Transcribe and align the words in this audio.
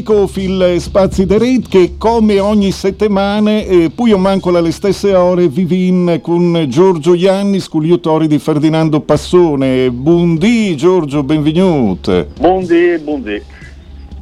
Licofil 0.00 0.76
Spazi 0.78 1.26
de 1.26 1.36
Rete 1.36 1.68
che 1.68 1.94
come 1.98 2.40
ogni 2.40 2.72
settimana, 2.72 3.58
eh, 3.58 3.90
poi 3.94 4.16
manco 4.18 4.48
alle 4.48 4.72
stesse 4.72 5.14
ore, 5.14 5.48
vivin 5.48 6.20
con 6.22 6.64
Giorgio 6.68 7.12
Ianni, 7.12 7.60
sculiutori 7.60 8.26
di 8.26 8.38
Ferdinando 8.38 9.00
Passone. 9.00 9.90
Buondì 9.90 10.74
Giorgio, 10.74 11.22
benvenuto. 11.22 12.28
Buondì, 12.38 12.98
buondì. 13.02 13.42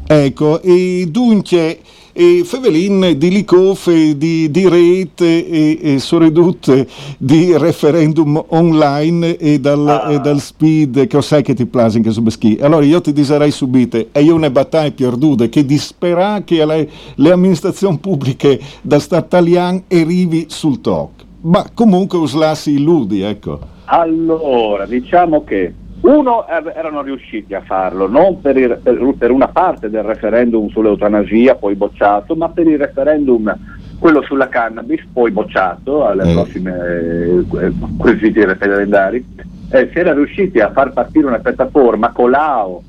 Ecco, 0.04 0.60
e 0.62 1.06
dunque 1.08 1.78
e 2.18 2.42
Fevelin 2.44 3.14
di 3.16 3.30
Licof 3.30 3.88
di, 3.92 4.50
di 4.50 4.68
rete 4.68 5.46
e, 5.48 5.78
e 5.80 5.98
soprattutto 6.00 6.84
di 7.16 7.56
referendum 7.56 8.44
online 8.48 9.36
e 9.36 9.60
dal, 9.60 9.86
ah. 9.86 10.10
e 10.10 10.18
dal 10.18 10.40
speed 10.40 11.06
che 11.06 11.22
sai 11.22 11.44
che 11.44 11.54
ti 11.54 11.64
plasi 11.64 11.98
anche 11.98 12.10
su 12.10 12.20
Beschi. 12.20 12.58
Allora 12.60 12.84
io 12.84 13.00
ti 13.00 13.12
diserei 13.12 13.52
subito, 13.52 14.04
e 14.10 14.20
io 14.20 14.36
ne 14.36 14.50
battaglia 14.50 14.90
perdute 14.90 15.48
che 15.48 15.64
dispera 15.64 16.42
che 16.42 16.66
le, 16.66 16.90
le 17.14 17.30
amministrazioni 17.30 17.98
pubbliche 17.98 18.58
da 18.82 18.98
Stato 18.98 19.26
italiano 19.26 19.84
arrivi 19.88 20.46
sul 20.48 20.80
TOC. 20.80 21.10
Ma 21.42 21.70
comunque 21.72 22.18
uslassi 22.18 22.72
illudi, 22.72 23.20
ecco. 23.20 23.60
Allora, 23.84 24.86
diciamo 24.86 25.44
che 25.44 25.72
uno, 26.00 26.46
erano 26.46 27.02
riusciti 27.02 27.54
a 27.54 27.60
farlo, 27.60 28.08
non 28.08 28.40
per, 28.40 28.56
il, 28.56 28.78
per, 28.82 29.14
per, 29.18 29.30
una 29.30 29.48
parte 29.48 29.90
del 29.90 30.04
referendum 30.04 30.68
sull'eutanasia, 30.68 31.56
poi 31.56 31.74
bocciato, 31.74 32.36
ma 32.36 32.48
per 32.48 32.66
il 32.68 32.78
referendum, 32.78 33.54
quello 33.98 34.22
sulla 34.22 34.48
cannabis, 34.48 35.04
poi 35.12 35.30
bocciato 35.32 36.06
alle 36.06 36.24
mm. 36.24 36.32
prossime 36.32 37.44
eh, 37.60 37.72
quesiti 37.98 38.44
referendari. 38.44 39.24
Eh, 39.70 39.90
si 39.92 39.98
era 39.98 40.14
riusciti 40.14 40.60
a 40.60 40.70
far 40.70 40.92
partire 40.92 41.26
una 41.26 41.40
piattaforma, 41.40 42.12
Colau, 42.12 42.82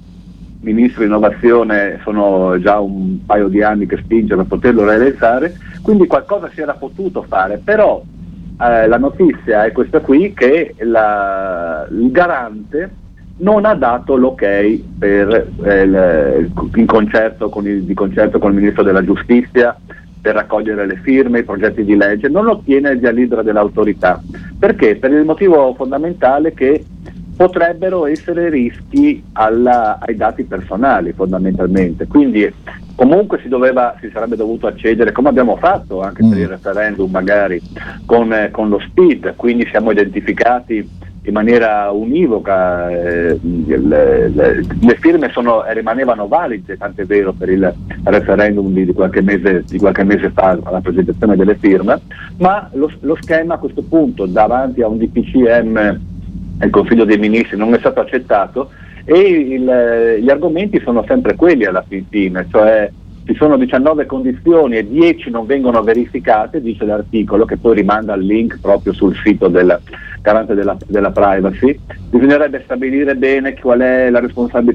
ministro 0.61 1.02
di 1.02 1.07
innovazione, 1.07 1.99
sono 2.03 2.59
già 2.59 2.80
un 2.80 3.25
paio 3.25 3.47
di 3.47 3.63
anni 3.63 3.85
che 3.85 3.97
spinge 3.97 4.35
per 4.35 4.45
poterlo 4.45 4.85
realizzare, 4.85 5.57
quindi 5.81 6.05
qualcosa 6.05 6.49
si 6.53 6.61
era 6.61 6.73
potuto 6.73 7.23
fare, 7.23 7.59
però 7.63 8.02
eh, 8.61 8.88
la 8.88 8.97
notizia 8.97 9.65
è 9.65 9.71
questa 9.71 9.99
qui 10.02 10.33
che 10.33 10.75
la, 10.79 11.88
il 11.89 12.11
garante 12.11 12.89
non 13.38 13.65
ha 13.65 13.73
dato 13.73 14.17
l'ok 14.17 14.79
per, 14.97 15.47
eh, 15.63 15.81
il, 15.81 16.52
in 16.75 16.85
concerto 16.85 17.52
il, 17.63 17.83
di 17.83 17.93
concerto 17.93 18.37
con 18.37 18.52
il 18.52 18.57
Ministro 18.57 18.83
della 18.83 19.03
Giustizia 19.03 19.77
per 20.21 20.35
raccogliere 20.35 20.85
le 20.85 20.97
firme, 20.97 21.39
i 21.39 21.43
progetti 21.43 21.85
di 21.85 21.95
legge, 21.95 22.27
non 22.27 22.47
ottiene 22.47 22.89
il 22.89 22.99
via 22.99 23.11
libera 23.11 23.41
dell'autorità. 23.41 24.21
Perché? 24.57 24.97
Per 24.97 25.11
il 25.11 25.23
motivo 25.23 25.73
fondamentale 25.75 26.53
che 26.53 26.83
potrebbero 27.37 28.05
essere 28.05 28.49
rischi 28.49 29.23
alla, 29.31 29.97
ai 30.02 30.17
dati 30.17 30.43
personali 30.43 31.13
fondamentalmente. 31.13 32.05
Quindi 32.07 32.53
comunque 33.00 33.39
si, 33.42 33.47
doveva, 33.47 33.95
si, 34.02 34.09
sarebbe 34.11 34.36
dovuto 34.36 34.67
accedere, 34.67 35.14
come 35.14 35.30
abbiamo 35.30 35.55
fatto 35.55 36.02
anche 36.02 36.22
mm. 36.22 36.30
per 36.30 36.38
il 36.38 36.47
referendum 36.50 37.09
magari, 37.09 37.61
con, 38.05 38.33
eh, 38.33 38.52
con, 38.52 38.67
lo 38.67 38.78
SPID, 38.78 39.36
quindi 39.38 39.66
siamo 39.67 39.92
identificati 39.92 40.86
in 41.22 41.33
maniera 41.33 41.92
univoca, 41.92 42.89
eh, 42.89 43.39
le, 43.42 44.27
le, 44.27 44.66
le, 44.81 44.95
firme 45.00 45.30
sono, 45.31 45.64
rimanevano 45.70 46.27
valide, 46.27 46.75
tant'è 46.77 47.05
vero 47.05 47.31
per 47.31 47.47
il 47.47 47.73
referendum 48.03 48.73
di, 48.73 48.83
di, 48.83 48.92
qualche, 48.92 49.22
mese, 49.22 49.64
di 49.66 49.77
qualche, 49.77 50.03
mese, 50.03 50.31
fa, 50.31 50.58
alla 50.61 50.81
presentazione 50.81 51.38
delle 51.38 51.55
firme, 51.55 52.02
ma 52.39 52.70
lo, 52.73 52.92
lo 53.00 53.16
schema 53.22 53.53
a 53.53 53.59
questo 53.59 53.81
punto 53.81 54.25
davanti 54.25 54.81
a 54.81 54.89
un 54.89 54.97
DPCM 54.97 56.00
il 56.61 56.70
Consiglio 56.70 57.05
dei 57.05 57.17
Ministri 57.17 57.55
non 57.55 57.73
è 57.73 57.80
stato 57.80 58.02
accettato 58.02 58.72
e 59.09 59.19
il, 59.21 60.19
gli 60.21 60.29
argomenti 60.29 60.79
sono 60.83 61.03
sempre 61.07 61.35
quelli 61.35 61.65
alla 61.65 61.83
fine, 61.88 62.45
cioè 62.52 62.92
ci 63.25 63.33
sono 63.33 63.58
19 63.58 64.05
condizioni 64.05 64.77
e 64.77 64.87
10 64.87 65.31
non 65.31 65.47
vengono 65.47 65.81
verificate, 65.81 66.61
dice 66.61 66.86
l'articolo 66.86 67.45
che 67.45 67.58
poi 67.58 67.73
rimanda 67.73 68.14
al 68.14 68.21
link 68.21 68.59
proprio 68.61 68.93
sul 68.93 69.15
sito 69.15 69.47
del, 69.47 69.81
garante 70.21 70.53
della, 70.53 70.77
della, 70.85 71.11
privacy, 71.11 71.77
bisognerebbe 72.09 72.61
stabilire 72.63 73.15
bene 73.15 73.57
qual 73.59 73.80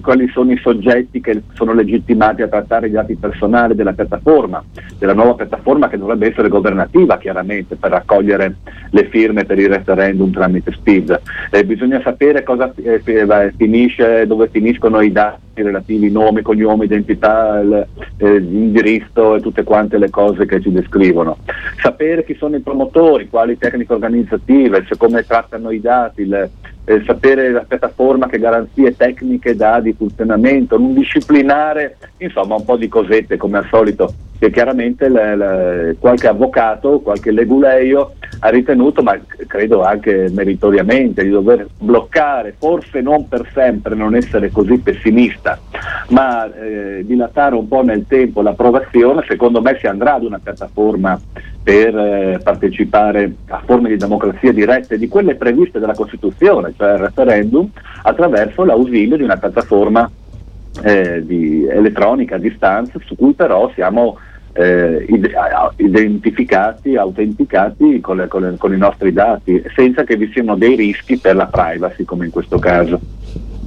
quali 0.00 0.28
sono 0.28 0.52
i 0.52 0.58
soggetti 0.58 1.20
che 1.20 1.42
sono 1.54 1.72
legittimati 1.72 2.42
a 2.42 2.48
trattare 2.48 2.88
i 2.88 2.90
dati 2.90 3.14
personali 3.16 3.74
della 3.74 3.92
piattaforma, 3.92 4.62
della 4.98 5.14
nuova 5.14 5.34
piattaforma 5.34 5.88
che 5.88 5.98
dovrebbe 5.98 6.30
essere 6.30 6.48
governativa 6.48 7.18
chiaramente 7.18 7.76
per 7.76 7.90
raccogliere 7.90 8.56
le 8.90 9.08
firme 9.08 9.44
per 9.44 9.58
il 9.58 9.68
referendum 9.68 10.30
tramite 10.30 10.72
SPID. 10.72 11.20
Eh, 11.50 11.64
bisogna 11.64 12.00
sapere 12.02 12.42
cosa 12.42 12.72
eh, 12.74 13.52
finisce, 13.56 14.26
dove 14.26 14.48
finiscono 14.48 15.00
i 15.00 15.12
dati 15.12 15.53
relativi, 15.62 16.10
nomi, 16.10 16.42
cognomi, 16.42 16.84
identità, 16.84 17.60
eh, 17.60 18.38
l'indirizzo 18.38 19.36
e 19.36 19.40
tutte 19.40 19.62
quante 19.62 19.98
le 19.98 20.10
cose 20.10 20.46
che 20.46 20.60
ci 20.60 20.72
descrivono. 20.72 21.38
Sapere 21.80 22.24
chi 22.24 22.34
sono 22.34 22.56
i 22.56 22.60
promotori, 22.60 23.28
quali 23.28 23.58
tecniche 23.58 23.92
organizzative, 23.92 24.84
cioè 24.86 24.96
come 24.96 25.24
trattano 25.24 25.70
i 25.70 25.80
dati, 25.80 26.22
il, 26.22 26.50
eh, 26.84 27.02
sapere 27.06 27.50
la 27.50 27.64
piattaforma 27.66 28.26
che 28.26 28.38
garanzie 28.38 28.96
tecniche 28.96 29.56
dà 29.56 29.80
di 29.80 29.94
funzionamento, 29.94 30.78
non 30.78 30.94
disciplinare, 30.94 31.96
insomma 32.18 32.56
un 32.56 32.64
po' 32.64 32.76
di 32.76 32.88
cosette 32.88 33.36
come 33.36 33.58
al 33.58 33.66
solito 33.70 34.12
che 34.38 34.50
chiaramente 34.50 35.08
le, 35.08 35.36
le, 35.36 35.96
qualche 35.98 36.26
avvocato, 36.26 37.00
qualche 37.00 37.30
leguleio 37.30 38.14
ha 38.40 38.48
ritenuto, 38.48 39.02
ma 39.02 39.18
credo 39.46 39.82
anche 39.82 40.28
meritoriamente, 40.30 41.22
di 41.22 41.30
dover 41.30 41.66
bloccare, 41.78 42.54
forse 42.58 43.00
non 43.00 43.28
per 43.28 43.48
sempre, 43.52 43.94
non 43.94 44.14
essere 44.14 44.50
così 44.50 44.78
pessimista, 44.78 45.58
ma 46.08 46.52
eh, 46.52 47.04
dilatare 47.06 47.54
un 47.54 47.68
po' 47.68 47.82
nel 47.82 48.04
tempo 48.06 48.42
l'approvazione, 48.42 49.24
secondo 49.26 49.62
me 49.62 49.78
si 49.78 49.86
andrà 49.86 50.14
ad 50.14 50.24
una 50.24 50.40
piattaforma 50.42 51.18
per 51.62 51.96
eh, 51.96 52.40
partecipare 52.42 53.32
a 53.48 53.62
forme 53.64 53.88
di 53.88 53.96
democrazia 53.96 54.52
dirette, 54.52 54.98
di 54.98 55.08
quelle 55.08 55.36
previste 55.36 55.78
dalla 55.78 55.94
Costituzione, 55.94 56.74
cioè 56.76 56.92
il 56.92 56.98
referendum, 56.98 57.70
attraverso 58.02 58.64
l'ausilio 58.64 59.16
di 59.16 59.22
una 59.22 59.38
piattaforma 59.38 60.10
eh, 60.82 61.24
di 61.24 61.66
elettronica 61.66 62.36
a 62.36 62.38
distanza 62.38 62.98
su 63.04 63.14
cui 63.16 63.32
però 63.32 63.70
siamo 63.74 64.18
eh, 64.54 65.06
identificati, 65.76 66.96
autenticati 66.96 68.00
con, 68.00 68.18
le, 68.18 68.28
con, 68.28 68.42
le, 68.42 68.56
con, 68.56 68.72
i 68.72 68.78
nostri 68.78 69.12
dati, 69.12 69.62
senza 69.74 70.04
che 70.04 70.16
vi 70.16 70.30
siano 70.32 70.56
dei 70.56 70.76
rischi 70.76 71.18
per 71.18 71.36
la 71.36 71.46
privacy 71.46 72.04
come 72.04 72.26
in 72.26 72.30
questo 72.30 72.58
caso. 72.58 73.00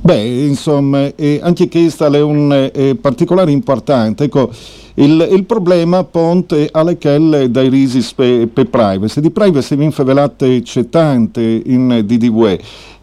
Beh, 0.02 0.46
insomma, 0.48 1.14
eh, 1.16 1.40
anche 1.42 1.68
questo 1.68 2.06
è 2.06 2.22
un 2.22 2.70
eh, 2.74 2.96
particolare 2.96 3.52
importante. 3.52 4.26
Ecco, 4.26 4.50
il, 4.96 5.28
il, 5.32 5.44
problema 5.46 6.04
ponte 6.04 6.70
alle 6.72 6.98
che 6.98 7.50
dai 7.50 7.70
risi 7.70 8.06
per 8.16 8.48
pe 8.48 8.66
privacy. 8.66 9.22
Di 9.22 9.32
privacy 9.32 9.76
vi 9.76 9.84
infavelate 9.84 10.62
c'è 10.62 10.90
tante 10.90 11.62
in 11.66 12.04
DDW 12.06 12.56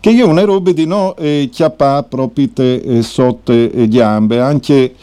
che 0.04 0.10
io 0.10 0.28
una 0.28 0.44
roba 0.44 0.70
di 0.72 0.84
no 0.84 1.16
eh, 1.16 1.48
chiappa 1.50 2.02
proprio 2.02 2.50
eh, 2.56 3.00
sotto 3.00 3.52
eh, 3.52 3.86
gli 3.86 4.00
ambe, 4.00 4.38
anche 4.38 4.94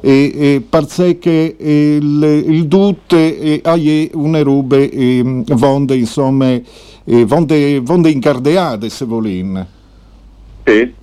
e, 0.00 0.32
e 0.32 0.62
parce 0.68 1.18
che 1.18 1.56
il, 1.58 2.44
il 2.46 2.66
dute 2.66 3.40
e 3.40 3.60
hai 3.64 4.08
una 4.14 4.42
roba 4.44 4.76
e, 4.76 5.42
vonde 5.48 5.96
insomma 5.96 6.50
e, 6.50 7.24
vonde, 7.24 7.80
vonde 7.80 8.10
incardeate 8.10 8.88
se 8.88 9.04
volin 9.04 9.66
sì. 10.64 10.94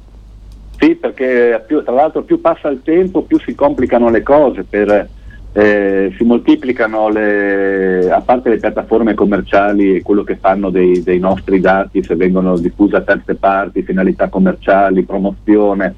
Sì 0.84 0.96
perché 0.96 1.64
più, 1.66 1.82
tra 1.82 1.94
l'altro 1.94 2.24
più 2.24 2.42
passa 2.42 2.68
il 2.68 2.82
tempo 2.84 3.22
più 3.22 3.40
si 3.40 3.56
complicano 3.56 4.10
le 4.10 4.22
cose 4.22 4.64
per, 4.64 5.08
eh, 5.54 6.14
si 6.18 6.24
moltiplicano 6.26 7.08
le, 7.08 8.12
a 8.12 8.20
parte 8.20 8.50
le 8.50 8.58
piattaforme 8.58 9.14
commerciali 9.14 9.96
e 9.96 10.02
quello 10.02 10.24
che 10.24 10.36
fanno 10.36 10.70
dei, 10.70 11.02
dei 11.02 11.20
nostri 11.20 11.62
dati 11.62 12.04
se 12.04 12.16
vengono 12.16 12.58
diffuse 12.58 12.98
a 12.98 13.02
terze 13.02 13.36
parti, 13.36 13.84
finalità 13.84 14.28
commerciali, 14.28 15.04
promozione, 15.04 15.96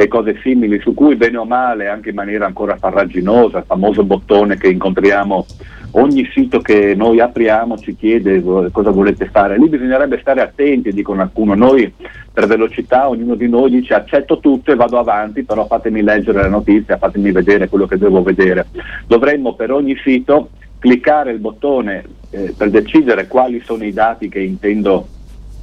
e 0.00 0.06
cose 0.06 0.38
simili 0.42 0.78
su 0.78 0.94
cui 0.94 1.16
bene 1.16 1.38
o 1.38 1.44
male 1.44 1.88
anche 1.88 2.10
in 2.10 2.14
maniera 2.14 2.46
ancora 2.46 2.76
farraginosa, 2.76 3.58
il 3.58 3.64
famoso 3.66 4.04
bottone 4.04 4.56
che 4.56 4.68
incontriamo 4.68 5.44
ogni 5.92 6.28
sito 6.32 6.60
che 6.60 6.94
noi 6.94 7.20
apriamo 7.20 7.78
ci 7.78 7.96
chiede 7.96 8.42
cosa 8.42 8.90
volete 8.90 9.26
fare, 9.26 9.58
lì 9.58 9.68
bisognerebbe 9.68 10.18
stare 10.20 10.40
attenti, 10.40 10.92
dicono 10.92 11.22
alcuno, 11.22 11.54
noi 11.54 11.92
per 12.32 12.46
velocità 12.46 13.08
ognuno 13.08 13.34
di 13.34 13.48
noi 13.48 13.70
dice 13.70 13.94
accetto 13.94 14.38
tutto 14.38 14.70
e 14.70 14.76
vado 14.76 14.98
avanti, 14.98 15.44
però 15.44 15.66
fatemi 15.66 16.02
leggere 16.02 16.42
la 16.42 16.48
notizia, 16.48 16.98
fatemi 16.98 17.32
vedere 17.32 17.68
quello 17.68 17.86
che 17.86 17.98
devo 17.98 18.22
vedere. 18.22 18.66
Dovremmo 19.06 19.54
per 19.54 19.72
ogni 19.72 19.96
sito 20.02 20.50
cliccare 20.78 21.32
il 21.32 21.38
bottone 21.38 22.04
eh, 22.30 22.54
per 22.56 22.70
decidere 22.70 23.26
quali 23.26 23.60
sono 23.64 23.84
i 23.84 23.92
dati 23.92 24.28
che 24.28 24.40
intendo 24.40 25.06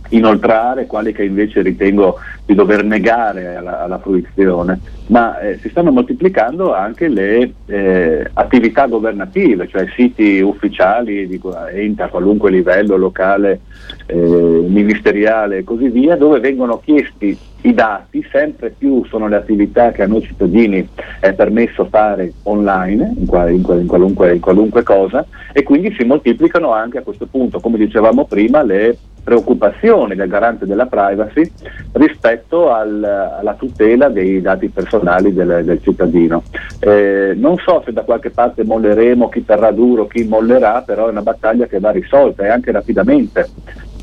inoltrare, 0.09 0.85
quali 0.85 1.11
che 1.13 1.23
invece 1.23 1.61
ritengo 1.61 2.19
di 2.45 2.53
dover 2.53 2.83
negare 2.83 3.55
alla, 3.55 3.81
alla 3.81 3.99
fruizione, 3.99 4.79
ma 5.07 5.39
eh, 5.39 5.57
si 5.57 5.69
stanno 5.69 5.91
moltiplicando 5.91 6.73
anche 6.73 7.07
le 7.07 7.53
eh, 7.65 8.29
attività 8.33 8.85
governative, 8.85 9.67
cioè 9.67 9.87
siti 9.95 10.39
ufficiali 10.41 11.27
di 11.27 11.41
ente 11.73 12.03
a 12.03 12.09
qualunque 12.09 12.51
livello, 12.51 12.97
locale, 12.97 13.61
eh, 14.05 14.15
ministeriale 14.15 15.57
e 15.57 15.63
così 15.63 15.89
via, 15.89 16.15
dove 16.15 16.39
vengono 16.39 16.79
chiesti 16.79 17.37
i 17.61 17.73
dati, 17.73 18.23
sempre 18.31 18.69
più 18.77 19.03
sono 19.05 19.27
le 19.27 19.37
attività 19.37 19.91
che 19.91 20.03
a 20.03 20.07
noi 20.07 20.21
cittadini 20.21 20.87
è 21.19 21.33
permesso 21.33 21.85
fare 21.85 22.33
online, 22.43 23.13
in, 23.17 23.25
qua, 23.25 23.49
in, 23.49 23.63
in, 23.67 23.87
qualunque, 23.87 24.33
in 24.35 24.39
qualunque 24.39 24.83
cosa, 24.83 25.25
e 25.51 25.63
quindi 25.63 25.93
si 25.97 26.03
moltiplicano 26.03 26.71
anche 26.71 26.99
a 26.99 27.01
questo 27.01 27.25
punto, 27.25 27.59
come 27.59 27.77
dicevamo 27.77 28.25
prima, 28.25 28.61
le 28.61 28.97
preoccupazioni 29.25 30.13
del 30.13 30.27
garante 30.27 30.67
della 30.67 30.85
privacy 30.85 31.51
rispetto 31.93 32.71
al, 32.71 33.03
alla 33.03 33.55
tutela 33.55 34.07
dei 34.09 34.39
dati 34.39 34.69
personali 34.69 35.33
del, 35.33 35.63
del 35.65 35.81
cittadino. 35.81 36.43
Eh, 36.79 37.33
non 37.35 37.57
so 37.57 37.81
se 37.83 37.91
da 37.91 38.03
qualche 38.03 38.29
parte 38.29 38.63
molleremo, 38.63 39.27
chi 39.29 39.43
terrà 39.43 39.71
duro, 39.71 40.05
chi 40.05 40.25
mollerà, 40.25 40.83
però 40.85 41.07
è 41.07 41.09
una 41.09 41.23
battaglia 41.23 41.65
che 41.65 41.79
va 41.79 41.89
risolta 41.89 42.45
e 42.45 42.49
anche 42.49 42.71
rapidamente 42.71 43.49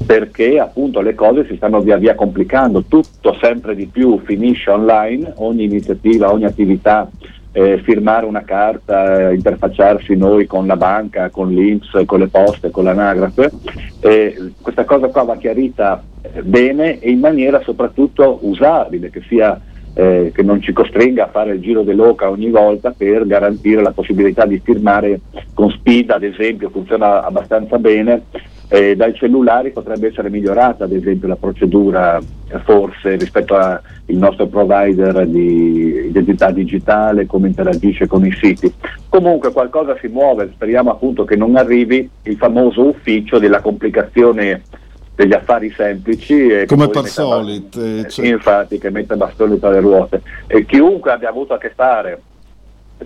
perché 0.04 0.58
appunto 0.58 1.00
le 1.00 1.14
cose 1.14 1.46
si 1.46 1.54
stanno 1.54 1.80
via 1.80 1.96
via 1.96 2.16
complicando, 2.16 2.82
tutto 2.88 3.36
sempre 3.40 3.76
di 3.76 3.86
più 3.86 4.20
finisce 4.24 4.70
online, 4.70 5.34
ogni 5.36 5.62
iniziativa, 5.62 6.32
ogni 6.32 6.44
attività, 6.44 7.08
eh, 7.52 7.78
firmare 7.82 8.26
una 8.26 8.42
carta, 8.42 9.28
eh, 9.28 9.34
interfacciarsi 9.34 10.16
noi 10.16 10.46
con 10.46 10.66
la 10.66 10.76
banca, 10.76 11.30
con 11.30 11.50
l'Inps, 11.50 12.02
con 12.06 12.18
le 12.18 12.28
poste, 12.28 12.70
con 12.70 12.84
l'anagrafe, 12.84 13.50
eh, 14.00 14.52
questa 14.60 14.84
cosa 14.84 15.08
qua 15.08 15.22
va 15.22 15.36
chiarita 15.36 16.02
eh, 16.22 16.42
bene 16.42 16.98
e 16.98 17.10
in 17.10 17.20
maniera 17.20 17.60
soprattutto 17.62 18.38
usabile, 18.42 19.10
che 19.10 19.22
sia 19.28 19.60
eh, 19.94 20.32
che 20.34 20.42
non 20.42 20.62
ci 20.62 20.72
costringa 20.72 21.24
a 21.24 21.30
fare 21.30 21.52
il 21.52 21.60
giro 21.60 21.82
dell'oca 21.82 22.30
ogni 22.30 22.50
volta 22.50 22.94
per 22.96 23.26
garantire 23.26 23.82
la 23.82 23.92
possibilità 23.92 24.46
di 24.46 24.58
firmare 24.58 25.20
con 25.52 25.70
speed, 25.70 26.10
ad 26.10 26.22
esempio, 26.22 26.70
funziona 26.70 27.22
abbastanza 27.22 27.78
bene, 27.78 28.22
eh, 28.72 28.96
dai 28.96 29.14
cellulari 29.14 29.70
potrebbe 29.70 30.06
essere 30.06 30.30
migliorata 30.30 30.84
ad 30.84 30.92
esempio 30.92 31.28
la 31.28 31.36
procedura 31.36 32.18
eh, 32.18 32.58
forse 32.60 33.16
rispetto 33.16 33.54
al 33.54 33.82
nostro 34.06 34.46
provider 34.46 35.26
di 35.26 36.06
identità 36.06 36.50
digitale, 36.50 37.26
come 37.26 37.48
interagisce 37.48 38.06
con 38.06 38.24
i 38.24 38.32
siti. 38.32 38.72
Comunque 39.10 39.52
qualcosa 39.52 39.94
si 40.00 40.08
muove, 40.08 40.52
speriamo 40.54 40.90
appunto 40.90 41.24
che 41.24 41.36
non 41.36 41.56
arrivi 41.56 42.08
il 42.22 42.36
famoso 42.36 42.88
ufficio 42.88 43.38
della 43.38 43.60
complicazione 43.60 44.62
degli 45.14 45.34
affari 45.34 45.70
semplici. 45.76 46.64
Come 46.66 46.88
per 46.88 47.06
solito. 47.08 47.78
Eh, 47.78 48.06
cioè... 48.08 48.26
Infatti, 48.26 48.78
che 48.78 48.88
mette 48.88 49.16
bastoni 49.16 49.58
tra 49.58 49.68
le 49.68 49.80
ruote. 49.80 50.22
E 50.46 50.64
chiunque 50.64 51.12
abbia 51.12 51.28
avuto 51.28 51.52
a 51.52 51.58
che 51.58 51.72
fare 51.74 52.22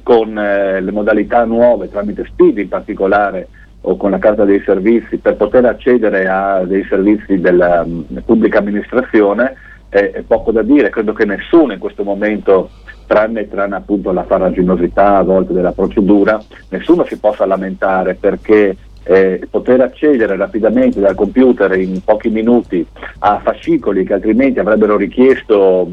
con 0.04 0.38
eh, 0.38 0.80
le 0.80 0.92
modalità 0.92 1.44
nuove 1.44 1.90
tramite 1.90 2.24
Speed 2.24 2.58
in 2.58 2.68
particolare 2.68 3.48
o 3.82 3.96
con 3.96 4.10
la 4.10 4.18
carta 4.18 4.44
dei 4.44 4.62
servizi 4.64 5.18
per 5.18 5.36
poter 5.36 5.64
accedere 5.64 6.28
a 6.28 6.64
dei 6.64 6.84
servizi 6.88 7.38
della 7.40 7.82
um, 7.84 8.04
pubblica 8.24 8.58
amministrazione 8.58 9.54
è, 9.88 10.10
è, 10.10 10.22
poco 10.22 10.50
da 10.50 10.62
dire, 10.62 10.90
credo 10.90 11.12
che 11.12 11.24
nessuno 11.24 11.72
in 11.72 11.78
questo 11.78 12.02
momento, 12.02 12.70
tranne, 13.06 13.48
tranne 13.48 13.76
appunto 13.76 14.12
la 14.12 14.24
farraginosità 14.24 15.18
a 15.18 15.22
volte 15.22 15.52
della 15.52 15.72
procedura, 15.72 16.42
nessuno 16.70 17.04
si 17.04 17.18
possa 17.18 17.46
lamentare 17.46 18.14
perché 18.14 18.76
eh, 19.08 19.46
poter 19.48 19.80
accedere 19.80 20.36
rapidamente 20.36 20.98
dal 20.98 21.14
computer 21.14 21.72
in 21.78 22.02
pochi 22.02 22.28
minuti 22.28 22.84
a 23.20 23.40
fascicoli 23.40 24.04
che 24.04 24.14
altrimenti 24.14 24.58
avrebbero 24.58 24.96
richiesto 24.96 25.88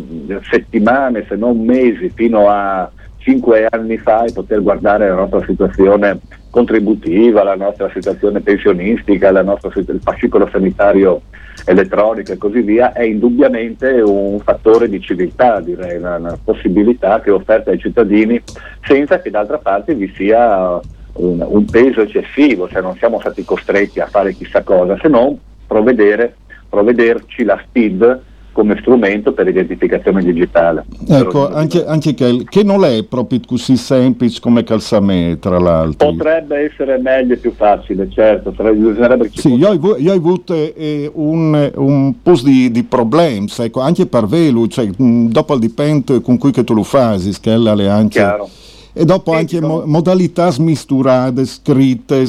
settimane 0.49 1.23
se 1.27 1.35
non 1.35 1.63
mesi 1.63 2.09
fino 2.09 2.49
a 2.49 2.89
cinque 3.17 3.67
anni 3.69 3.97
fa 3.97 4.23
e 4.23 4.33
poter 4.33 4.63
guardare 4.63 5.07
la 5.07 5.15
nostra 5.15 5.43
situazione 5.45 6.19
contributiva, 6.53 7.41
la 7.41 7.55
nostra 7.55 7.89
situazione 7.91 8.39
pensionistica, 8.39 9.31
nostra, 9.41 9.71
il 9.73 9.99
fascicolo 10.03 10.47
sanitario 10.51 11.23
elettronico 11.65 12.31
e 12.31 12.37
così 12.37 12.61
via, 12.61 12.93
è 12.93 13.01
indubbiamente 13.01 13.89
un 14.01 14.39
fattore 14.39 14.87
di 14.87 15.01
civiltà, 15.01 15.59
direi, 15.61 15.97
una, 15.97 16.17
una 16.17 16.37
possibilità 16.43 17.21
che 17.21 17.31
è 17.31 17.33
offerta 17.33 17.71
ai 17.71 17.79
cittadini 17.79 18.39
senza 18.83 19.19
che 19.19 19.31
d'altra 19.31 19.57
parte 19.57 19.95
vi 19.95 20.13
sia 20.15 20.79
un, 21.13 21.43
un 21.43 21.65
peso 21.65 22.01
eccessivo, 22.01 22.69
cioè 22.69 22.83
non 22.83 22.95
siamo 22.97 23.19
stati 23.19 23.43
costretti 23.43 23.99
a 23.99 24.05
fare 24.05 24.35
chissà 24.35 24.61
cosa, 24.61 24.95
se 25.01 25.07
non 25.07 25.35
provvedere, 25.65 26.35
provvederci 26.69 27.45
la 27.45 27.59
SPID 27.65 28.21
come 28.53 28.77
strumento 28.79 29.33
per 29.33 29.47
identificazione 29.47 30.23
digitale. 30.23 30.85
Ecco, 31.09 31.51
anche, 31.51 31.85
anche 31.85 32.13
che, 32.13 32.45
che, 32.47 32.63
non 32.63 32.85
è 32.85 33.03
proprio 33.03 33.39
così 33.45 33.75
semplice 33.75 34.39
come 34.39 34.63
Calsamè, 34.63 35.39
tra 35.39 35.59
l'altro. 35.59 36.11
Potrebbe 36.11 36.71
essere 36.71 36.97
meglio 36.99 37.33
e 37.33 37.37
più 37.37 37.51
facile, 37.53 38.09
certo. 38.09 38.51
Bisognerebbe 38.51 39.29
sì, 39.33 39.55
io 39.55 39.69
ho, 39.69 39.97
io 39.97 40.11
ho 40.13 40.15
avuto 40.15 40.53
eh, 40.53 41.11
un, 41.13 41.71
un 41.75 42.13
po' 42.21 42.39
di, 42.41 42.71
di 42.71 42.83
problemi, 42.83 43.47
ecco, 43.57 43.81
anche 43.81 44.05
per 44.05 44.25
velo, 44.27 44.67
cioè, 44.67 44.87
mh, 44.95 45.27
dopo 45.29 45.57
dipende 45.57 46.21
con 46.21 46.37
cui 46.37 46.51
che 46.51 46.63
tu 46.63 46.73
lo 46.73 46.83
fai, 46.83 47.19
che 47.41 47.53
è 47.53 47.87
anche... 47.87 48.19
Chiaro. 48.19 48.49
E 48.95 49.05
dopo 49.05 49.31
sì, 49.31 49.37
anche 49.37 49.61
mo- 49.61 49.83
modalità 49.85 50.49
smisturate, 50.49 51.45
scritte... 51.45 52.25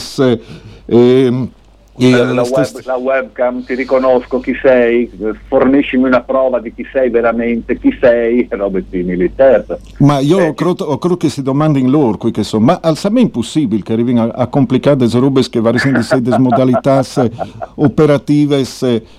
Eh, 0.87 1.49
la, 1.97 2.33
la, 2.33 2.43
web, 2.43 2.67
la, 2.85 2.97
webcam, 2.97 3.65
ti 3.65 3.75
riconosco 3.75 4.41
chi 4.41 4.55
sei, 4.61 5.11
forniscimi 5.47 6.05
una 6.05 6.23
prova 6.23 6.59
di 6.59 6.75
chi 6.75 6.85
sei 6.93 7.09
veramente, 7.09 7.79
chi 7.79 7.97
sei, 8.01 8.47
robe 8.51 8.85
simili, 8.91 9.33
certo. 9.37 9.79
Ma 9.99 10.19
io 10.19 10.39
eh, 10.39 10.55
credo, 10.55 10.99
credo, 10.99 11.17
che 11.17 11.29
si 11.29 11.43
domandino 11.43 11.89
loro, 11.89 12.17
qui 12.17 12.33
che 12.33 12.43
sono, 12.43 12.65
ma 12.65 12.81
al 12.83 12.99
è 12.99 13.21
impossibile 13.21 13.83
che 13.83 13.93
arrivino 13.93 14.23
a, 14.23 14.31
a 14.35 14.47
complicare 14.49 14.97
delle 14.97 15.19
robe 15.19 15.43
che 15.49 15.61
variano 15.61 16.01
di 16.19 16.35
modalità 16.39 17.03
operative, 17.77 18.65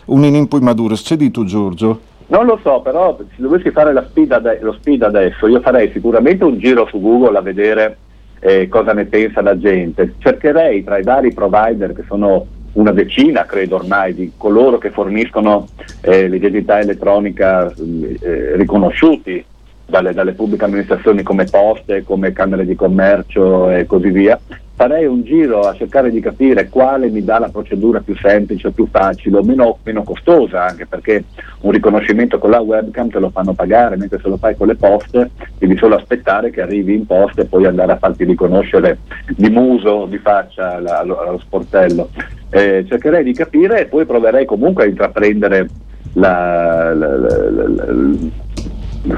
un 0.06 0.24
input 0.26 0.62
maduro. 0.62 0.96
C'è 0.96 1.16
di 1.16 1.32
tu 1.32 1.46
Giorgio? 1.46 2.00
Non 2.28 2.46
lo 2.46 2.60
so, 2.62 2.82
però 2.82 3.18
se 3.18 3.36
dovessi 3.38 3.70
fare 3.72 3.92
ade- 3.92 4.60
lo 4.62 4.74
speed 4.74 5.04
adesso, 5.04 5.48
io 5.48 5.62
farei 5.62 5.92
sicuramente 5.92 6.44
un 6.44 6.58
giro 6.58 6.88
su 6.88 7.00
Google 7.00 7.38
a 7.38 7.42
vedere 7.42 7.98
eh, 8.40 8.68
cosa 8.68 8.94
ne 8.94 9.06
pensa 9.06 9.42
la 9.42 9.58
gente. 9.58 10.16
Cercherei 10.18 10.84
tra 10.84 10.98
i 10.98 11.04
vari 11.04 11.34
provider 11.34 11.94
che 11.94 12.04
sono 12.08 12.46
una 12.76 12.92
decina, 12.92 13.46
credo 13.46 13.76
ormai, 13.76 14.14
di 14.14 14.32
coloro 14.38 14.78
che 14.78 14.92
forniscono 14.92 15.68
eh, 16.02 16.28
l'identità 16.28 16.80
elettronica 16.80 17.72
eh, 17.72 18.56
riconosciuti 18.56 19.44
dalle, 19.86 20.14
dalle, 20.14 20.34
pubbliche 20.34 20.66
amministrazioni 20.66 21.24
come 21.24 21.46
poste, 21.46 22.04
come 22.04 22.34
camere 22.34 22.66
di 22.66 22.76
commercio 22.76 23.70
e 23.70 23.86
così 23.86 24.10
via. 24.10 24.40
Farei 24.78 25.06
un 25.06 25.24
giro 25.24 25.62
a 25.62 25.74
cercare 25.74 26.12
di 26.12 26.20
capire 26.20 26.68
quale 26.68 27.10
mi 27.10 27.24
dà 27.24 27.40
la 27.40 27.48
procedura 27.48 28.02
più 28.02 28.14
semplice, 28.18 28.72
più 28.72 28.88
facile 28.92 29.38
o 29.38 29.44
meno, 29.44 29.78
meno 29.84 30.04
costosa, 30.04 30.66
anche 30.66 30.86
perché 30.86 31.24
un 31.62 31.72
riconoscimento 31.72 32.38
con 32.40 32.50
la 32.50 32.60
webcam 32.60 33.08
te 33.08 33.20
lo 33.20 33.30
fanno 33.30 33.54
pagare, 33.54 33.96
mentre 33.96 34.20
se 34.22 34.28
lo 34.28 34.36
fai 34.36 34.58
con 34.58 34.68
le 34.68 34.76
poste 34.76 35.32
devi 35.58 35.78
solo 35.78 35.96
aspettare 35.96 36.50
che 36.50 36.62
arrivi 36.62 36.94
in 36.94 37.06
posta 37.06 37.42
e 37.42 37.46
poi 37.46 37.66
andare 37.66 37.94
a 37.94 37.98
farti 37.98 38.26
riconoscere 38.26 38.98
di 39.36 39.50
muso, 39.50 40.08
di 40.08 40.18
faccia 40.18 40.76
allo, 40.76 41.40
sportello. 41.40 42.10
Eh, 42.50 42.86
cercherei 42.86 43.24
di 43.24 43.34
capire 43.34 43.80
e 43.80 43.86
poi 43.86 44.06
proverei 44.06 44.46
comunque 44.46 44.84
a 44.84 44.88
intraprendere 44.88 45.70
la, 46.14 46.94
la, 46.94 47.18
la, 47.18 47.86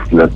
la, 0.10 0.30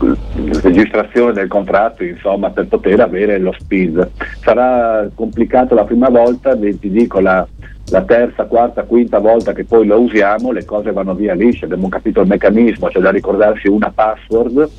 registrazione 0.62 1.34
del 1.34 1.48
contratto 1.48 2.04
insomma, 2.04 2.50
per 2.50 2.68
poter 2.68 3.00
avere 3.00 3.38
lo 3.40 3.54
speed. 3.58 4.10
Sarà 4.42 5.10
complicato 5.14 5.76
la 5.76 5.84
prima 5.84 6.10
volta, 6.10 6.56
ti 6.56 6.90
dico 6.90 7.20
la, 7.20 7.46
la 7.90 8.02
terza, 8.04 8.46
quarta, 8.46 8.84
quinta 8.84 9.20
volta 9.20 9.54
che 9.54 9.66
poi 9.66 9.86
lo 9.86 10.00
usiamo, 10.00 10.52
le 10.52 10.66
cose 10.66 10.92
vanno 10.92 11.14
via 11.14 11.34
lisce, 11.34 11.66
abbiamo 11.66 11.90
capito 11.90 12.22
il 12.22 12.28
meccanismo, 12.28 12.88
c'è 12.88 13.00
da 13.00 13.12
ricordarsi 13.12 13.68
una 13.68 13.92
password 13.94 14.70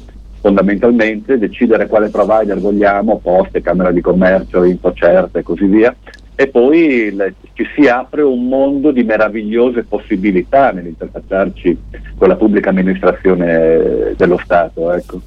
fondamentalmente, 0.41 1.39
decidere 1.39 1.87
quale 1.87 2.09
provider 2.09 2.59
vogliamo, 2.59 3.21
poste, 3.23 3.61
camera 3.61 3.93
di 3.93 4.01
commercio, 4.01 4.65
infocerte 4.65 5.39
e 5.39 5.43
così 5.43 5.67
via, 5.67 5.95
e 6.35 6.47
poi 6.49 7.15
ci 7.53 7.65
si 7.75 7.87
apre 7.87 8.23
un 8.23 8.49
mondo 8.49 8.91
di 8.91 9.03
meravigliose 9.03 9.85
possibilità 9.85 10.73
nell'interfacciarci 10.73 11.79
con 12.17 12.29
la 12.29 12.37
pubblica 12.37 12.71
amministrazione 12.71 14.15
dello 14.17 14.39
Stato. 14.43 14.93
Ecco. 14.93 15.21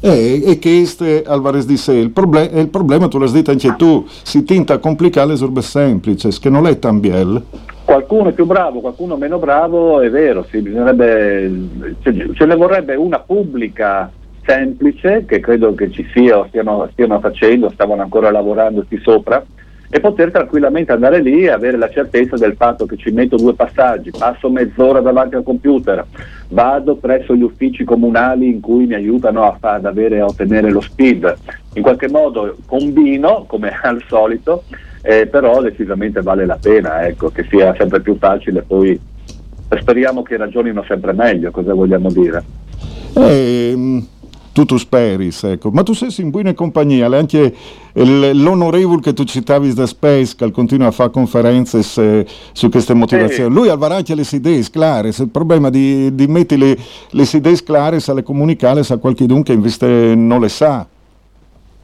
Eh, 0.00 0.42
e 0.44 0.58
questo 0.58 1.04
Alvarez 1.24 1.66
di 1.66 1.76
sé, 1.76 1.94
il, 1.94 2.10
problem- 2.10 2.56
il 2.56 2.68
problema, 2.68 3.08
tu 3.08 3.18
l'hai 3.18 3.30
detto 3.30 3.50
anche 3.50 3.74
tu, 3.76 4.04
si 4.06 4.44
tinta 4.44 4.74
a 4.74 4.78
complicare 4.78 5.28
le 5.28 5.36
sorbe 5.36 5.62
semplici, 5.62 6.28
che 6.38 6.50
non 6.50 6.66
è 6.66 6.78
tan 6.78 7.00
biel. 7.00 7.42
Qualcuno 7.84 8.28
è 8.28 8.32
più 8.32 8.46
bravo, 8.46 8.80
qualcuno 8.80 9.16
meno 9.16 9.38
bravo, 9.38 10.00
è 10.00 10.10
vero, 10.10 10.44
sì, 10.50 10.60
bisognerebbe, 10.60 11.50
ce, 12.02 12.30
ce 12.34 12.44
ne 12.44 12.56
vorrebbe 12.56 12.94
una 12.94 13.20
pubblica 13.20 14.10
semplice, 14.44 15.24
che 15.26 15.40
credo 15.40 15.74
che 15.74 15.90
ci 15.90 16.06
sia 16.12 16.38
o 16.38 16.46
stiano, 16.48 16.88
stiano 16.92 17.18
facendo, 17.20 17.70
stavano 17.70 18.02
ancora 18.02 18.30
lavorando 18.30 18.84
qui 18.86 18.98
sopra, 19.02 19.44
e 19.88 20.00
poter 20.00 20.30
tranquillamente 20.30 20.92
andare 20.92 21.20
lì 21.20 21.42
e 21.42 21.50
avere 21.50 21.76
la 21.76 21.88
certezza 21.88 22.36
del 22.36 22.54
fatto 22.56 22.86
che 22.86 22.96
ci 22.96 23.10
metto 23.10 23.36
due 23.36 23.54
passaggi, 23.54 24.10
passo 24.10 24.50
mezz'ora 24.50 25.00
davanti 25.00 25.36
al 25.36 25.42
computer, 25.42 26.04
vado 26.48 26.96
presso 26.96 27.34
gli 27.34 27.42
uffici 27.42 27.84
comunali 27.84 28.48
in 28.48 28.60
cui 28.60 28.86
mi 28.86 28.94
aiutano 28.94 29.44
a, 29.44 29.56
ad, 29.58 29.84
avere, 29.84 30.20
a 30.20 30.26
ottenere 30.26 30.70
lo 30.70 30.80
speed, 30.80 31.36
in 31.74 31.82
qualche 31.82 32.08
modo 32.08 32.56
combino 32.66 33.44
come 33.46 33.70
al 33.82 34.02
solito, 34.08 34.64
eh, 35.02 35.26
però 35.26 35.62
decisamente 35.62 36.20
vale 36.22 36.46
la 36.46 36.58
pena 36.60 37.06
ecco, 37.06 37.30
che 37.30 37.46
sia 37.48 37.74
sempre 37.78 38.00
più 38.00 38.16
facile 38.18 38.62
poi 38.62 38.98
speriamo 39.78 40.22
che 40.22 40.36
ragionino 40.36 40.84
sempre 40.86 41.12
meglio, 41.12 41.50
cosa 41.50 41.74
vogliamo 41.74 42.10
dire? 42.10 42.42
Eh, 43.14 43.74
tu 44.64 44.76
speris, 44.76 45.42
ecco. 45.44 45.70
Ma 45.70 45.82
tu 45.82 45.92
sei 45.92 46.10
in 46.18 46.30
buona 46.30 46.54
compagnia, 46.54 47.06
anche 47.06 47.54
l'onorevole 47.92 49.00
che 49.00 49.12
tu 49.12 49.24
citavi 49.24 49.74
da 49.74 49.86
Space, 49.86 50.34
che 50.36 50.50
continua 50.50 50.86
a 50.86 50.90
fare 50.90 51.10
conferenze 51.10 51.82
su 51.82 52.68
queste 52.70 52.94
motivazioni. 52.94 53.52
Lui 53.52 53.68
ha 53.68 53.76
anche 53.78 54.14
le 54.14 54.24
idee 54.30 54.62
chiare, 54.62 55.08
il 55.08 55.28
problema 55.30 55.68
di, 55.70 56.14
di 56.14 56.26
mettere 56.26 56.76
le, 57.10 57.28
idee 57.30 57.62
chiare, 57.62 58.00
sa 58.00 58.14
le 58.14 58.22
comunicare, 58.22 58.82
sa 58.82 58.96
qualcuno 58.96 59.42
che 59.42 59.52
invece 59.52 60.14
non 60.14 60.40
le 60.40 60.48
sa. 60.48 60.86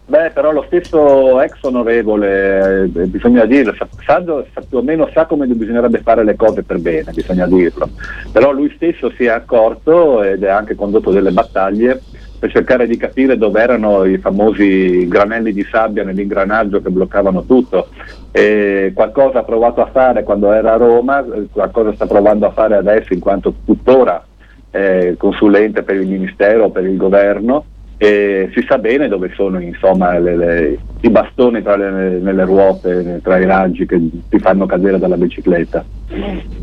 Beh, 0.04 0.30
però 0.30 0.52
lo 0.52 0.64
stesso 0.66 1.40
ex 1.40 1.62
onorevole, 1.62 2.90
eh, 2.94 3.06
bisogna 3.06 3.46
dirlo, 3.46 3.72
sa, 3.74 3.88
sa, 4.04 4.20
più 4.68 4.78
o 4.78 4.82
meno 4.82 5.08
sa 5.10 5.24
come 5.26 5.46
bisognerebbe 5.46 6.00
fare 6.02 6.22
le 6.22 6.36
cose 6.36 6.62
per 6.64 6.80
bene, 6.80 7.12
bisogna 7.12 7.46
dirlo. 7.46 7.88
Però 8.30 8.52
lui 8.52 8.70
stesso 8.74 9.10
si 9.16 9.24
è 9.24 9.28
accorto 9.28 10.22
ed 10.22 10.44
ha 10.44 10.56
anche 10.56 10.74
condotto 10.74 11.12
delle 11.12 11.30
battaglie 11.30 12.02
per 12.42 12.50
cercare 12.50 12.88
di 12.88 12.96
capire 12.96 13.38
dove 13.38 13.60
erano 13.60 14.02
i 14.02 14.18
famosi 14.18 15.06
granelli 15.06 15.52
di 15.52 15.62
sabbia 15.62 16.02
nell'ingranaggio 16.02 16.82
che 16.82 16.90
bloccavano 16.90 17.44
tutto. 17.44 17.86
E 18.32 18.90
qualcosa 18.96 19.38
ha 19.38 19.44
provato 19.44 19.80
a 19.80 19.86
fare 19.86 20.24
quando 20.24 20.50
era 20.50 20.72
a 20.72 20.76
Roma, 20.76 21.24
qualcosa 21.52 21.94
sta 21.94 22.06
provando 22.06 22.46
a 22.46 22.50
fare 22.50 22.74
adesso 22.74 23.12
in 23.12 23.20
quanto 23.20 23.54
tuttora 23.64 24.26
eh, 24.72 25.14
consulente 25.16 25.84
per 25.84 25.94
il 25.94 26.08
Ministero, 26.08 26.70
per 26.70 26.84
il 26.84 26.96
Governo 26.96 27.66
e 28.02 28.50
si 28.52 28.64
sa 28.66 28.78
bene 28.78 29.06
dove 29.06 29.30
sono 29.32 29.60
insomma, 29.60 30.18
le, 30.18 30.36
le, 30.36 30.78
i 31.02 31.08
bastoni 31.08 31.62
tra 31.62 31.76
le, 31.76 32.18
nelle 32.18 32.44
ruote, 32.44 33.20
tra 33.22 33.38
i 33.38 33.44
raggi 33.44 33.86
che 33.86 34.00
ti 34.28 34.40
fanno 34.40 34.66
cadere 34.66 34.98
dalla 34.98 35.16
bicicletta. 35.16 35.84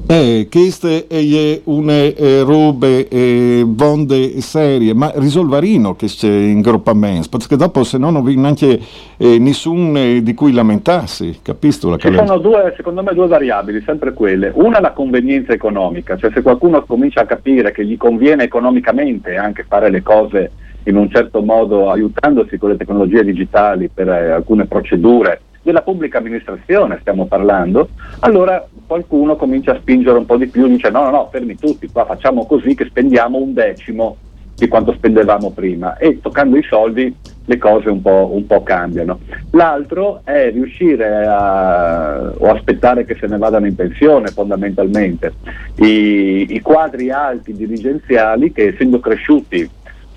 Eh, 0.06 0.50
queste 0.52 1.08
è 1.08 1.62
una 1.64 1.94
eh, 1.94 2.44
robe 2.44 3.08
eh, 3.08 3.64
bonde 3.66 4.42
serie, 4.42 4.94
ma 4.94 5.14
risolvarino 5.16 5.96
che 5.96 6.08
c'è 6.08 6.28
in 6.28 6.60
groppamento, 6.60 7.38
perché 7.38 7.56
dopo 7.56 7.86
se 7.86 7.98
no 7.98 8.10
non 8.10 8.22
vi 8.26 8.36
neanche 8.36 8.78
eh, 9.16 9.40
nessuno 9.40 10.20
di 10.20 10.34
cui 10.34 10.52
lamentarsi, 10.52 11.40
capisci? 11.42 11.88
Ci 12.00 12.14
sono 12.16 12.38
due, 12.40 12.74
secondo 12.76 13.02
me 13.02 13.14
due 13.14 13.28
variabili, 13.28 13.82
sempre 13.86 14.12
quelle. 14.12 14.52
Una 14.56 14.82
la 14.82 14.92
convenienza 14.92 15.54
economica, 15.54 16.18
cioè 16.18 16.32
se 16.34 16.42
qualcuno 16.42 16.84
comincia 16.84 17.22
a 17.22 17.26
capire 17.26 17.72
che 17.72 17.86
gli 17.86 17.96
conviene 17.96 18.44
economicamente 18.44 19.38
anche 19.38 19.64
fare 19.66 19.90
le 19.90 20.04
cose 20.04 20.52
in 20.84 20.96
un 20.96 21.10
certo 21.10 21.42
modo 21.42 21.90
aiutandosi 21.90 22.58
con 22.58 22.70
le 22.70 22.78
tecnologie 22.78 23.24
digitali 23.24 23.90
per 23.90 24.10
eh, 24.10 24.32
alcune 24.32 24.66
procedure 24.66 25.42
della 25.62 25.82
pubblica 25.82 26.20
amministrazione 26.20 26.98
stiamo 27.02 27.26
parlando, 27.26 27.90
allora 28.20 28.66
qualcuno 28.88 29.36
comincia 29.36 29.74
a 29.74 29.80
spingere 29.80 30.18
un 30.18 30.26
po' 30.26 30.38
di 30.38 30.48
più, 30.48 30.68
dice 30.68 30.90
no, 30.90 31.04
no, 31.04 31.10
no, 31.10 31.30
fermi 31.32 31.56
tutti, 31.56 31.90
qua 31.92 32.06
facciamo 32.06 32.46
così 32.46 32.76
che 32.76 32.86
spendiamo 32.86 33.38
un 33.38 33.54
decimo 33.54 34.18
di 34.56 34.68
quanto 34.68 34.94
spendevamo 34.94 35.52
prima 35.52 35.98
e 35.98 36.20
toccando 36.22 36.58
i 36.58 36.64
soldi 36.64 37.16
le 37.46 37.58
cose 37.58 37.90
un 37.90 38.02
po', 38.02 38.30
un 38.32 38.46
po 38.46 38.62
cambiano. 38.62 39.20
L'altro 39.52 40.22
è 40.24 40.52
riuscire 40.52 41.26
a, 41.26 42.32
o 42.38 42.52
aspettare 42.52 43.06
che 43.06 43.16
se 43.20 43.26
ne 43.26 43.38
vadano 43.38 43.66
in 43.66 43.74
pensione 43.74 44.28
fondamentalmente 44.28 45.34
i, 45.78 46.46
i 46.50 46.60
quadri 46.62 47.10
alti 47.10 47.54
dirigenziali 47.54 48.52
che 48.52 48.68
essendo 48.68 49.00
cresciuti 49.00 49.68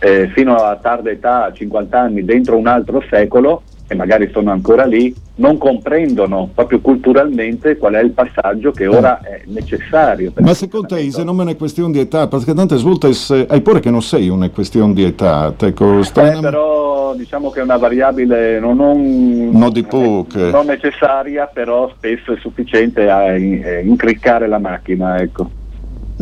eh, 0.03 0.29
fino 0.35 0.57
a 0.57 0.77
tarda 0.77 1.11
età, 1.11 1.45
a 1.45 1.53
50 1.53 1.99
anni, 1.99 2.25
dentro 2.25 2.57
un 2.57 2.67
altro 2.67 3.05
secolo, 3.09 3.63
e 3.87 3.95
magari 3.95 4.29
sono 4.33 4.51
ancora 4.51 4.85
lì, 4.85 5.15
non 5.37 5.59
comprendono 5.59 6.51
proprio 6.53 6.81
culturalmente 6.81 7.77
qual 7.77 7.95
è 7.95 8.03
il 8.03 8.11
passaggio 8.11 8.73
che 8.73 8.89
ora 8.89 9.21
eh. 9.21 9.37
è 9.37 9.43
necessario. 9.47 10.33
Ma 10.41 10.55
secondo 10.55 10.89
te 10.89 11.09
se 11.11 11.23
non 11.23 11.39
è 11.39 11.43
una 11.43 11.55
questione 11.55 11.93
di 11.93 12.01
età, 12.01 12.27
perché 12.27 12.53
tante 12.53 12.77
volte 12.79 13.13
hai 13.47 13.61
pure 13.61 13.79
che 13.79 13.91
non 13.91 14.03
sei 14.03 14.29
una 14.29 14.51
questione 14.51 14.93
di 14.93 15.05
età. 15.05 15.55
Ecco, 15.57 16.01
eh, 16.01 16.39
però 16.41 17.15
diciamo 17.15 17.51
che 17.51 17.61
è 17.61 17.63
una 17.63 17.77
variabile 17.77 18.59
non, 18.59 18.77
non, 18.77 19.51
non, 19.53 19.71
di 19.71 19.85
poche. 19.85 20.51
non 20.51 20.67
necessaria, 20.67 21.47
però 21.47 21.89
spesso 21.97 22.33
è 22.33 22.37
sufficiente 22.39 23.09
a 23.09 23.37
incriccare 23.37 24.49
la 24.49 24.59
macchina. 24.59 25.21
Ecco. 25.21 25.61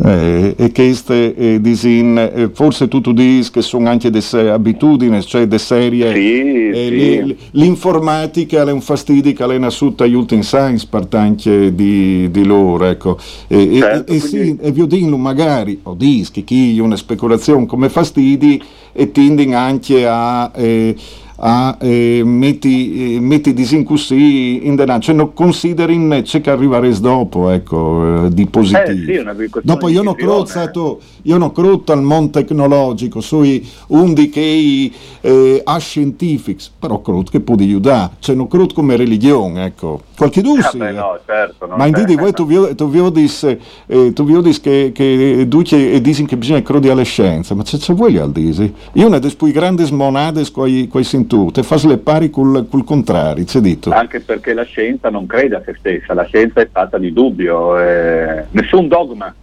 Eh, 0.03 0.55
e 0.57 0.71
queste 0.71 1.35
eh, 1.35 1.61
disin, 1.61 2.17
eh, 2.17 2.49
forse 2.51 2.87
tu, 2.87 3.01
tu 3.01 3.13
dici 3.13 3.51
che 3.51 3.61
sono 3.61 3.87
anche 3.87 4.09
delle 4.09 4.49
abitudini, 4.49 5.21
cioè 5.21 5.45
delle 5.45 5.59
serie. 5.59 6.13
Sì, 6.13 6.69
eh, 6.69 7.23
sì. 7.27 7.37
l'informatica 7.51 8.63
è 8.63 8.71
un 8.71 8.81
fastidio 8.81 9.31
che 9.33 9.43
è 9.43 9.57
nasciuta 9.59 10.03
agli 10.03 10.15
ultimi 10.15 10.41
science, 10.41 10.87
parte 10.89 11.17
anche 11.17 11.75
di, 11.75 12.31
di 12.31 12.43
loro. 12.43 12.85
Ecco. 12.85 13.17
E, 13.47 13.77
certo, 13.77 14.11
e, 14.11 14.19
quindi... 14.19 14.27
sì, 14.27 14.57
e 14.59 14.71
vi 14.71 14.87
dico 14.87 15.17
magari, 15.17 15.79
o 15.83 15.93
dici 15.93 16.31
che 16.31 16.43
chi 16.43 16.79
una 16.79 16.95
speculazione 16.95 17.67
come 17.67 17.89
fastidi 17.89 18.61
e 18.93 19.11
tendono 19.11 19.55
anche 19.55 20.07
a 20.07 20.51
eh, 20.55 20.95
a 21.43 21.75
eh, 21.79 22.21
metti, 22.23 23.15
eh, 23.15 23.19
metti 23.19 23.53
disincussi 23.53 24.65
in 24.65 24.75
denaro, 24.75 24.99
cioè 24.99 25.15
non 25.15 25.33
consideri 25.33 26.23
ciò 26.23 26.39
che 26.39 26.51
arriverà 26.51 26.87
dopo, 26.99 27.49
ecco, 27.49 28.25
eh, 28.25 28.29
di 28.29 28.45
positivo. 28.45 29.31
Eh, 29.31 29.47
sì, 29.47 29.59
dopo 29.63 29.87
io 29.87 30.03
non 30.03 30.15
credo 30.15 30.99
io 31.23 31.37
non 31.37 31.51
credo 31.51 31.83
al 31.87 32.01
mondo 32.01 32.31
tecnologico, 32.31 33.21
sui 33.21 33.67
undi 33.87 34.29
che 34.29 34.91
eh, 35.21 35.61
a 35.63 35.77
scientifici, 35.77 36.69
però 36.77 37.01
credo 37.01 37.23
che 37.23 37.39
può 37.39 37.55
aiutare, 37.57 38.13
cioè 38.19 38.35
non 38.35 38.47
credo 38.47 38.67
come 38.73 38.95
religione, 38.95 39.65
ecco. 39.65 40.01
Qualche 40.15 40.41
dubbio 40.41 40.63
sì. 40.69 40.77
no, 40.77 41.19
certo, 41.25 41.67
Ma 41.75 41.87
in 41.87 42.03
di 42.05 42.15
voi 42.15 42.31
tu 42.31 42.45
vi, 42.45 42.75
tu 42.75 42.87
vi 42.87 43.11
dis, 43.11 43.57
eh, 43.87 44.13
tu 44.13 44.23
vi 44.23 44.39
dis 44.41 44.61
che, 44.61 44.91
che 44.93 45.45
duce 45.47 45.91
e 45.91 45.99
dicono 46.01 46.27
che 46.27 46.37
bisogna 46.37 46.61
credere 46.61 46.93
alle 46.93 47.03
scienze, 47.03 47.55
ma 47.55 47.63
c'è, 47.63 47.77
c'è 47.77 47.95
voi 47.95 48.17
al 48.17 48.31
disi? 48.31 48.71
Io 48.93 49.09
ne 49.09 49.19
des 49.19 49.33
poi 49.33 49.51
grandi 49.51 49.83
smonade 49.83 50.43
coi, 50.51 50.87
coi 50.87 51.03
tu, 51.31 51.49
te 51.49 51.63
fas 51.63 51.85
le 51.85 51.97
pari 51.97 52.29
col, 52.29 52.67
col 52.69 52.83
contrario, 52.83 53.45
c'è 53.45 53.61
detto. 53.61 53.91
Anche 53.91 54.19
perché 54.19 54.53
la 54.53 54.63
scienza 54.63 55.09
non 55.09 55.25
crede 55.27 55.55
a 55.55 55.61
se 55.63 55.75
stessa, 55.79 56.13
la 56.13 56.25
scienza 56.25 56.59
è 56.59 56.67
fatta 56.69 56.97
di 56.97 57.13
dubbio, 57.13 57.79
eh, 57.79 58.47
nessun 58.51 58.89
dogma 58.89 59.33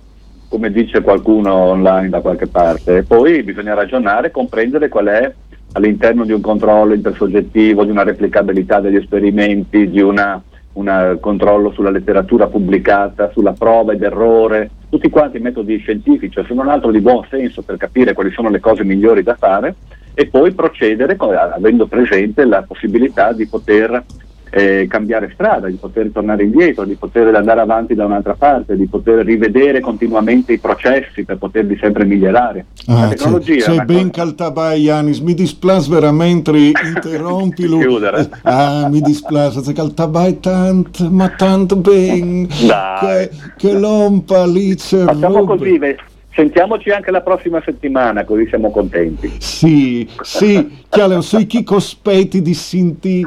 come 0.51 0.71
dice 0.71 1.01
qualcuno 1.01 1.55
online 1.55 2.11
da 2.11 2.21
qualche 2.21 2.47
parte. 2.47 2.99
E 2.99 3.03
poi 3.05 3.43
bisogna 3.43 3.73
ragionare, 3.73 4.31
comprendere 4.31 4.89
qual 4.89 5.07
è 5.07 5.33
all'interno 5.73 6.27
di 6.27 6.33
un 6.33 6.43
controllo 6.43 6.93
intersoggettivo, 6.93 7.85
di 7.85 7.91
una 7.91 8.03
replicabilità 8.03 8.81
degli 8.81 8.97
esperimenti, 8.97 9.89
di 9.89 10.03
un 10.03 10.41
controllo 11.21 11.73
sulla 11.73 11.91
letteratura 11.91 12.49
pubblicata, 12.49 13.31
sulla 13.33 13.53
prova 13.53 13.95
ed 13.95 14.03
errore, 14.03 14.71
tutti 14.91 15.09
quanti 15.09 15.39
metodi 15.39 15.79
scientifici, 15.79 16.43
se 16.47 16.55
non 16.55 16.69
altro 16.69 16.91
di 16.91 17.01
buon 17.01 17.25
senso 17.31 17.63
per 17.63 17.79
capire 17.79 18.13
quali 18.13 18.31
sono 18.31 18.51
le 18.51 18.61
cose 18.61 18.85
migliori 18.85 19.23
da 19.23 19.37
fare 19.37 19.75
e 20.19 20.27
poi 20.27 20.51
procedere 20.51 21.17
avendo 21.17 21.87
presente 21.87 22.45
la 22.45 22.65
possibilità 22.67 23.33
di 23.33 23.47
poter 23.47 24.03
eh, 24.51 24.89
cambiare 24.89 25.31
strada, 25.33 25.69
di 25.69 25.77
poter 25.77 26.11
tornare 26.13 26.43
indietro, 26.43 26.85
di 26.85 26.97
poter 26.97 27.33
andare 27.37 27.61
avanti 27.61 27.95
da 27.95 28.05
un'altra 28.05 28.35
parte, 28.35 28.75
di 28.75 28.89
poter 28.89 29.25
rivedere 29.25 29.79
continuamente 29.79 30.55
i 30.55 30.59
processi 30.59 31.25
per 31.25 31.39
poterli 31.39 31.79
sempre 31.81 32.05
migliorare. 32.05 32.67
Ah, 32.87 33.03
la 33.03 33.09
tecnologia 33.11 33.65
c'è, 33.65 33.77
c'è 33.77 33.85
ben 33.85 34.11
caltabai 34.11 34.81
Yanis, 34.81 35.21
mi 35.21 35.35
dispiace 35.35 35.89
veramente 35.89 36.51
interrompilo. 36.51 37.79
Chiudere. 37.79 38.29
ah, 38.43 38.89
mi 38.91 39.01
dispiace, 39.01 39.61
c'è 39.61 39.73
caltabai 39.73 40.41
tanto, 40.41 41.09
ma 41.13 41.29
tanto 41.29 41.77
ben 41.77 42.49
Dai. 42.67 42.99
che, 42.99 43.31
che 43.57 43.73
lompa 43.73 44.45
lì 44.47 44.75
c'è 44.75 45.05
Facciamo 45.05 45.45
così, 45.45 45.79
Sentiamoci 46.35 46.91
anche 46.91 47.11
la 47.11 47.21
prossima 47.21 47.61
settimana, 47.65 48.25
così 48.25 48.47
siamo 48.49 48.71
contenti. 48.71 49.33
Sì, 49.39 50.09
sì, 50.23 50.85
chiaro, 50.89 51.21
sui 51.21 51.47
chi 51.47 51.65
cospetti 51.65 52.41
di 52.43 52.55
Sinti 52.55 53.27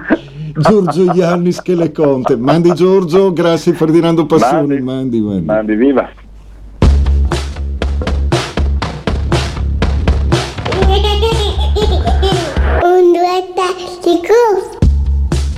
Giorgio 0.55 1.11
Iannis 1.11 1.61
che 1.61 1.75
le 1.75 1.91
conte. 1.91 2.37
Mandi 2.37 2.73
Giorgio, 2.73 3.33
grazie 3.33 3.73
Ferdinando 3.73 4.25
Passoni. 4.25 4.79
Mandi, 4.79 4.81
mandi, 4.81 5.19
mandi. 5.19 5.45
mandi 5.45 5.75
viva. 5.75 6.09